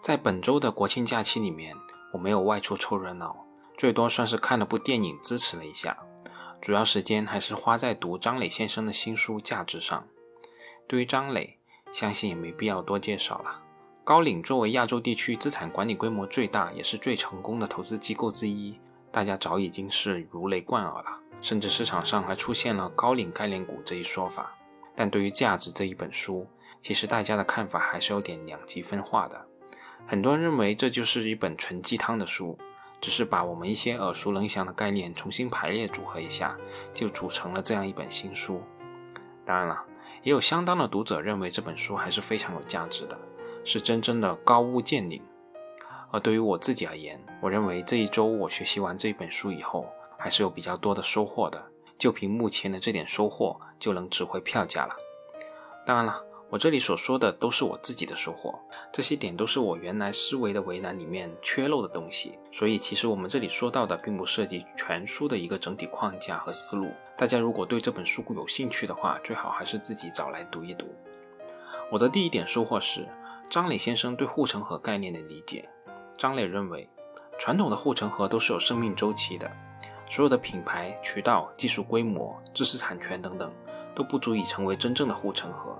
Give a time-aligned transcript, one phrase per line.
[0.00, 1.76] 在本周的国庆假期里面，
[2.12, 3.44] 我没有外出凑热闹，
[3.76, 5.96] 最多算是看了部电影支持了一下，
[6.58, 10.06] 主要时间还是花在读张磊先生的新书《价值》上。
[10.88, 11.58] 对于张磊，
[11.92, 13.60] 相信也没必要多介绍了。
[14.02, 18.80] 高瓴作为亚洲地区资产管理规模最大也是最成功的投资机构之一，
[19.12, 24.56] 大家早已经是如雷贯耳了，甚至市场上还出现了“高瓴概念股”这一说法。
[24.96, 26.46] 但对于《价值》这一本书，
[26.80, 29.46] 其实大家的看法还是有点两极分化的。
[30.06, 32.58] 很多人认为这就是一本纯鸡汤的书，
[33.00, 36.56] 只是把我们一些耳熟能详的概念重新排列组合一下，
[36.92, 38.60] 就组成了这样一本新书。
[39.46, 39.84] 当然了，
[40.22, 43.16] 也有相当的读者认为这本书还是非常有价值的，
[43.64, 45.22] 是真正的高屋建瓴。
[46.10, 49.86] 而对于我自己而言，我认为这一周我学习完这一本书以后，
[50.18, 51.64] 还是有比较多的收获的。
[51.96, 54.96] 就凭目前的这点收获，就能值回票价了。
[55.86, 56.20] 当然了。
[56.50, 58.58] 我这里所说的都是我自己的收获，
[58.92, 66.90] 这些点都是我原来思维的围栏里面缺漏的东西，所以其实我们这里说到的并不涉及全书的一个整体框架和思路。
[67.16, 70.86] 大家如果对这本书有兴趣的话，最好还是自己找来读一读。
[71.88, 73.06] 我的第一点收获是
[73.48, 75.68] 张磊先生对护城河概念的理解。
[76.18, 76.90] 张磊认为，
[77.38, 79.48] 传统的护城河都是有生命周期的，
[80.08, 83.52] 所有的品牌、渠道、技术规模、知识产权等等，
[83.94, 85.78] 都不足以成为真正的护城河。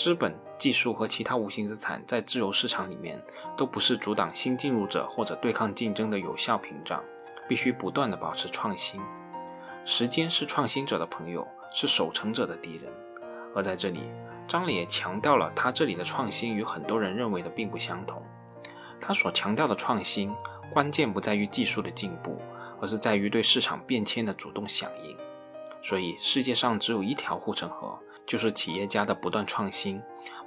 [0.00, 3.22] 资本、技术和其他无形资产在自由市场里面
[3.54, 7.04] 都不是阻挡新进入者或者对抗竞争的有效屏障，
[7.46, 8.98] 必须不断的保持创新。
[9.84, 12.90] 时间是创新者的朋友，是守成者的敌人。
[13.54, 14.00] 而在这里，
[14.48, 18.22] 张磊也强调了他这里的创新与很多人认为的并不相同。
[19.02, 20.34] 他所强调的创新，
[20.72, 22.40] 关键不在于技术的进步，
[22.80, 25.14] 而是在于对市场变迁的主动响应。
[25.82, 27.98] 所以，世界上只有一条护城河。
[28.30, 30.00] 就是企业家的不断创新，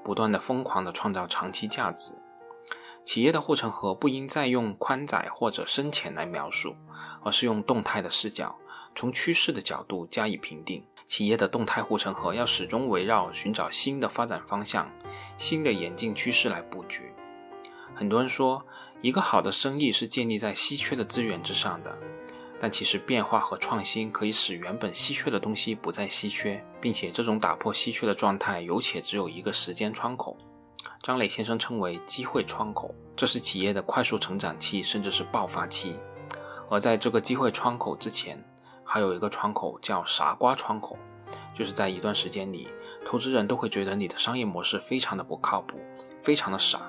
[0.06, 2.14] 不断的疯狂的创造长期价值。
[3.04, 6.78] 企业的护城河不应再用宽窄或者深浅来描述，
[7.26, 8.56] 而是用动态的视角，
[8.96, 10.86] 从趋势的角度加以评定。
[11.06, 14.90] 企业的动态护城河要始终围绕寻找新的发展方向、
[15.38, 17.12] 新的演进趋势来布局。
[17.94, 18.66] 很多人说，
[19.02, 21.94] 一个好的生意是建立在稀缺的资源之上的。
[22.60, 30.38] 但其实变化和创新可以使原本稀缺的东西不再稀缺，并且这种打破稀缺的状态有且只有一个时间窗口。
[31.02, 35.98] 张磊先生称为机会窗口，这是企业的快速成长期，甚至是爆发期。
[36.70, 38.42] 而在这个机会窗口之前，
[38.86, 40.98] 还有一个窗口叫傻瓜窗口，
[41.54, 42.70] 就是在一段时间里，
[43.06, 45.78] 投资人都会觉得你的商业模式非常的不靠谱，
[46.22, 46.80] 非常的傻。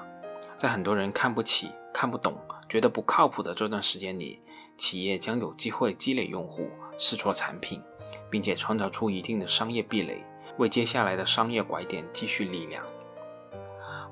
[0.56, 2.38] 在很多人看不起、看不懂、
[2.68, 4.40] 觉得不靠谱的这段时间里。
[4.76, 6.68] 企业将有机会积累用户、
[6.98, 7.82] 试错产品，
[8.30, 10.24] 并且创造出一定的商业壁垒，
[10.58, 12.84] 为接下来的商业拐点积蓄力量。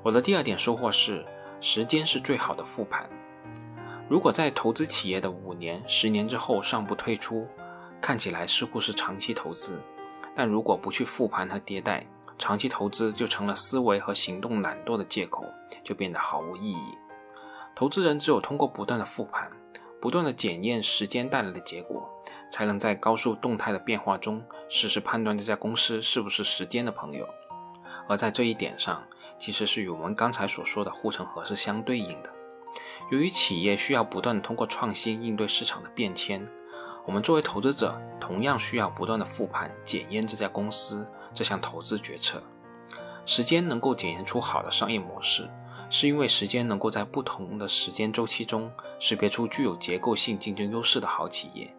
[0.03, 1.25] 我的第二点收获是：
[1.59, 3.09] 时间是最好的复盘。
[4.09, 7.47] 如果在投资企业的五年、十年之后尚不退出，
[8.01, 9.75] 看起来似乎是长期投资；
[10.35, 12.05] 但如果不去复盘和迭代，
[12.37, 15.45] 长期投资就成了思维和行动懒惰的借口，
[15.83, 16.97] 就变得毫无意义。
[17.73, 19.49] 投资人只有通过不断的复盘。
[20.03, 22.03] 不断的检验时间带来的结果，
[22.51, 27.25] 才能在高速动态的变化中实时判断这家公司是不是时间的朋友。
[28.09, 29.01] 而在这一点上，
[29.39, 32.29] 其实是与我们刚才所说的护城河是相对应的。
[33.11, 36.45] 由于企业需要不断的通过创新应对市场的变迁，
[37.05, 42.43] 我们作为投资者同样需要不断的复盘检验这家公司这项投资决策。
[43.25, 45.49] 时间能够检验出好的商业模式。
[45.95, 51.71] 是因为时间能够在不同的时间周期中识别出具有结构性竞争优势的好企业，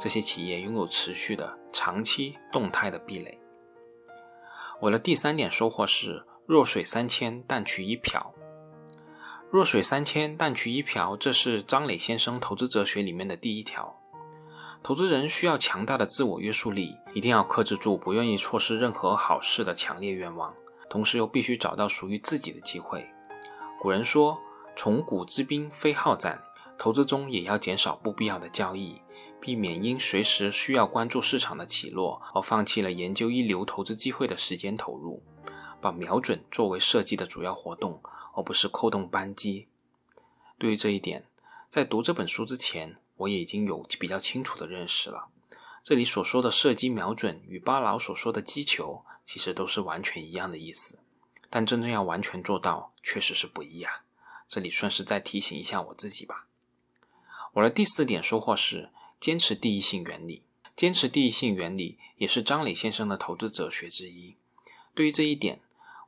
[0.00, 3.38] 这些企业拥有持续的长期动态的壁垒。
[4.80, 8.34] 我的第三点收获是：弱水三千，淡取一瓢。
[9.50, 13.94] 弱水三千，淡取一瓢，这是张磊先生投资哲学里面的第一条。
[14.82, 20.54] 投资人需要强大的自我约束力，一定要克制住不愿意错失任何好事的强烈愿望，
[20.88, 23.06] 同时又必须找到属于自己的机会。
[23.80, 24.38] 古人说
[24.76, 26.44] ：“从古之兵非好战。”
[26.76, 29.00] 投资中也要减少不必要的交易，
[29.40, 35.22] 避免因随时需要关注市场的起落而放弃了研究一流投资机会的时间投入。
[35.80, 38.02] 把瞄准作为射击的主要活动，
[38.34, 39.68] 而不是扣动扳机。
[40.58, 41.26] 对于这一点，
[41.70, 45.28] 在读这本书之前，我也已经有比较清楚的认识了。
[45.82, 50.98] 这里所说的射击瞄准与巴劳所说的击球，其实都是完全一样的意思。
[51.50, 54.04] 但真正要完全做到，确实是不易啊。
[54.48, 56.46] 这里顺势再提醒一下我自己吧。
[57.52, 60.42] 我的第四点收获是坚持第一性原理。
[60.76, 64.36] 坚持第一性原理也是张磊先生的投资哲学之一。
[64.94, 65.60] 对于这一点，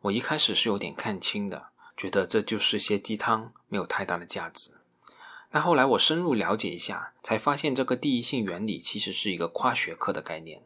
[0.02, 4.72] 我一开始是有点看清的，觉得这就是些鸡汤，没有太大的价值。
[5.50, 10.62] 但后来我深入了解一下，才发现这个第一性原理其实是一个跨学科的概念，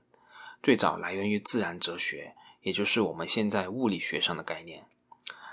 [0.63, 2.37] 最早来源于自然哲学，
[2.67, 4.87] 也就是我们现在物理学上的概念。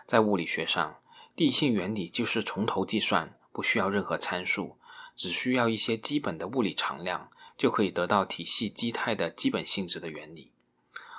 [0.07, 0.97] 在物理学上，
[1.35, 4.77] 第一性原理就是从头计算，不需要任何参数，
[5.15, 10.49] 只需要一些基本的物理常量，就可以得到体系基态的基本性质的原理。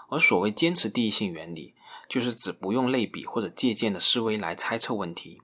[0.08, 1.74] 而所谓坚持第一性原理，
[2.08, 5.42] 就是指不用类比或者借鉴的思维来猜测问题，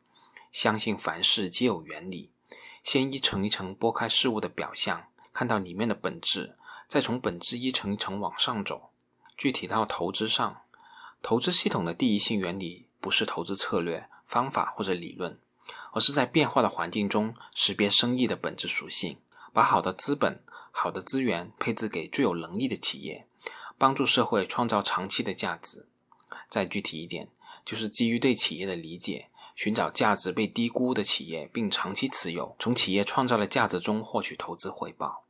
[0.50, 2.32] 相信凡事皆有原理。
[2.82, 6.56] 先一层一层剥开事物的表象，看到里面的本质，
[6.88, 8.89] 再从本质一层一层往上走。
[9.40, 10.60] 具体到投资上，
[11.22, 15.40] 投资系统的第一性原理不是投资策略、方法或者理论，
[15.92, 19.16] 而是在变化的环境中识别生意的本质属性，
[19.54, 23.26] 把好的资本、好的资源配置给最有能力的企业，
[23.78, 25.86] 帮助社会创造长期的价值。
[26.50, 27.28] 再具体一点，
[27.64, 29.30] 就是基于对企业的理解。
[29.56, 35.24] 寻找价值被低估的企业，并长期持有，从企业创造的价值中获取投资回报。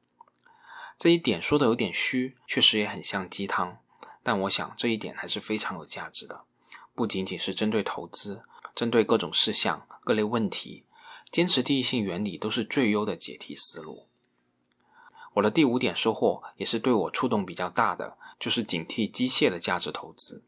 [0.99, 3.79] 这一点说的有点虚，确实也很像鸡汤。
[4.23, 6.45] 但我想这一点还是非常有价值的。
[6.95, 8.43] 不仅仅是针对投资，
[8.75, 10.85] 针对各种事项、各类问题，
[11.31, 14.07] 坚持第一性原理都是最优的解题思路。
[15.35, 20.45] 我的第五点收获也是对我触动比较大的，就是警惕机械的价值投资。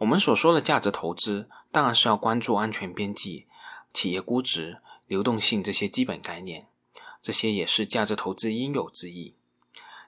[0.00, 3.46] 我们所说的价值投资，当然是要关注安全边际、
[3.92, 6.68] 企业估值、流动性这些基本概念，
[7.20, 9.34] 这些也是价值投资应有之义。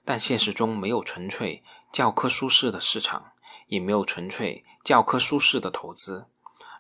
[0.05, 3.33] 但现实中没有纯粹教科书式的市场，
[3.67, 6.27] 也没有纯粹教科书式的投资。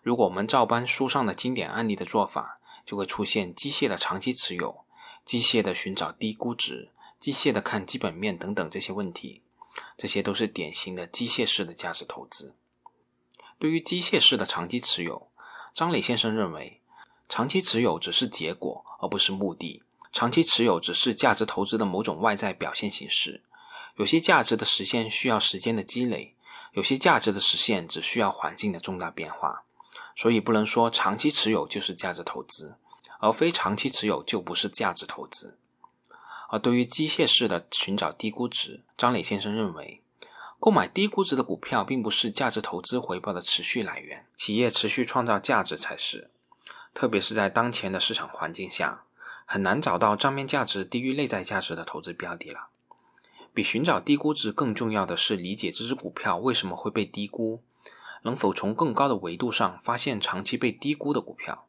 [0.02, 4.84] 如果我们照搬书上的经典案例的做法，就会出现机械的长期持有、
[5.24, 9.42] 机械的寻找低估值、机械的看基本面等等这些问题。
[9.96, 12.54] 这些都是典型的机械式的价值投资。
[13.58, 15.28] 对于机械式的长期持有，
[15.74, 16.80] 张磊先生认为，
[17.28, 19.82] 长期持有只是结果，而不是目的。
[20.12, 23.42] 长期持有只是价值投资的某种外在表现形式。
[23.96, 26.34] 有些价值的实现需要时间的积累，
[26.72, 29.64] 有些价值的实现只需要环境的重大变化。
[30.16, 32.76] 所以不能说长期持有就是价值投资，
[33.20, 35.56] 而非长期持有就不是价值投资。
[36.48, 40.02] 而对于机械式的寻找低估值，张磊先生认为。
[40.58, 46.30] 购买低估值的股票，并不是价值投资回报的持续来源，企业持续创造价值才是。
[46.92, 49.04] 特别是在当前的市场环境下，
[49.46, 52.68] 很难找到账面价值低于内在价值的投资标的了。
[53.52, 57.62] 比寻找低估值更重要的是理解这只股票为什么会被低估，
[58.22, 61.66] 能否从更高的维度上发现长期被低估的股票。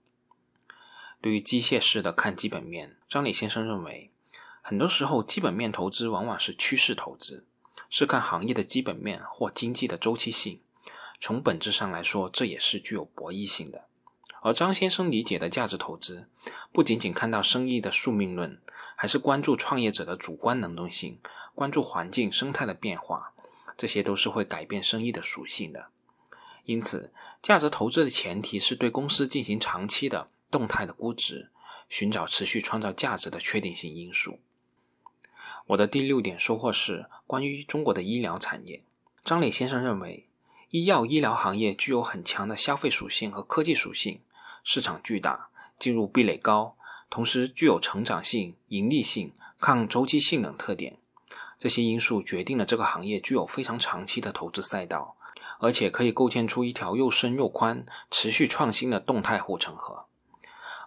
[1.22, 4.12] 对于机械式的看基本面，张磊先生认为，
[4.62, 7.45] 很多时候基本面投资往往是趋势投资。
[7.89, 10.62] 是看行业的基本面或经济的周期性，
[11.19, 13.86] 从本质上来说，这也是具有博弈性的。
[14.42, 16.28] 而张先生理解的价值投资，
[16.72, 18.60] 不仅仅看到生意的宿命论，
[18.96, 21.20] 还是关注创业者的主观能动性，
[21.56, 23.34] 关注环境生态的变化，
[23.78, 25.88] 这些都是会改变生意的属性的。
[26.66, 27.12] 因此，
[27.42, 31.50] 价值投资的前提是对公司进行长期的动态的估值，
[31.88, 34.40] 寻找持续创造价值的确定性因素。
[35.68, 38.84] 我的第六点收获是关于中国的医疗产业。
[39.24, 40.28] 张磊先生认为，
[40.70, 44.20] 医药医疗行业具有很强的消费属性和科技属性，
[44.63, 45.50] 市场巨大，
[45.80, 46.75] 进入壁垒高，
[47.10, 50.98] 同时具有成长性、盈利性、抗周期性等特点。
[51.58, 55.15] 这些因素决定了这个行业具有非常长期的投资赛道，
[55.60, 60.06] 而且可以构建出一条又深又宽、持续创新的动态护城河。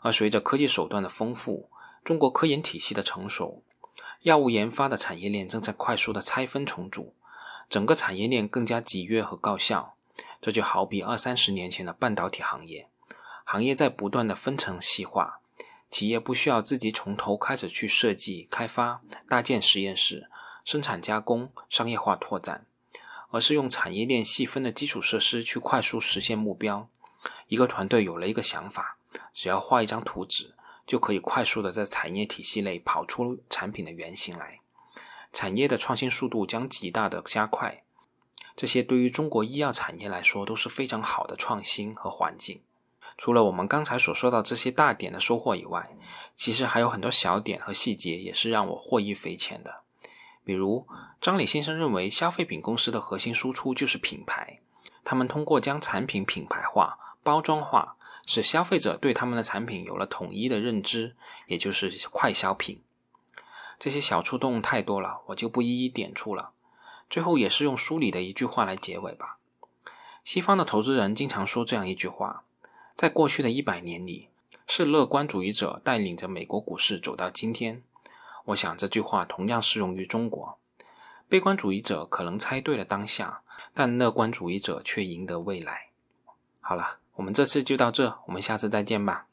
[0.02, 1.71] 而随着科技手段的丰富，
[2.04, 3.62] 中国科研体系的成熟。
[4.23, 7.14] 药物研发的产业链正在快速的拆分重组，
[7.69, 9.95] 整个产业链更加集约和高效。
[10.40, 12.88] 这就好比二三十年前的半导体行业，
[13.45, 15.41] 行业在不断的分层细化，
[15.89, 20.29] 企业不需要自己从头开始去设计、开发、搭建实验室、
[20.65, 22.67] 生产加工、商业化拓展，
[23.31, 26.89] 而是用产业链细分的基础设施去快速实现目标。
[27.47, 28.97] 一个团队有了一个想法，
[29.33, 30.55] 只要画一张图纸。
[30.87, 34.61] 就可以快速的在产业体系内跑出产品的原型来，
[35.33, 37.83] 产业的创新速度将极大的加快。
[38.55, 42.61] 这些对于中国医药产业来说都是非常好的创新和环境。
[43.16, 45.97] 除了我们刚才所说到这些大点的收获以外，
[46.35, 49.83] 其实还有很多小点和细节也是让我获益匪浅的。
[50.44, 50.87] 比如，
[51.21, 54.61] 张磊先生认为，消费品公司的核心输出就是品牌，
[55.04, 57.97] 他们通过将产品品牌化、包装化。
[58.26, 61.14] 使消费者对他们的产品有了统一的认知，
[61.47, 62.80] 也就是快消品。
[63.78, 66.52] 这些小触动太多了，我就不一一点出了。
[67.11, 69.37] 最后也是用书里的一句话来结尾吧。
[70.23, 72.44] 西方的投资人经常说这样一句话：
[72.95, 74.29] 在过去的一百年里，
[74.67, 77.83] 是乐观主义者带领着美国股市走到今天。
[78.47, 80.59] 我想这句话同样适用于中国。
[81.29, 85.89] 悲观主义者可能猜对了当下，但乐观主义者却赢得未来。
[86.61, 89.27] 好了，我们这次就到这，我们下次再见吧。